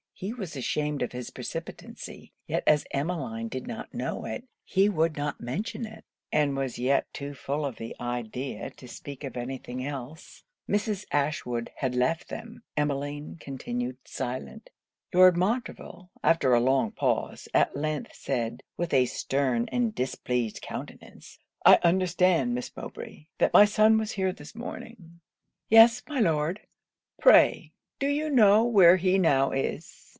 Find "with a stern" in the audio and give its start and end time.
18.77-19.67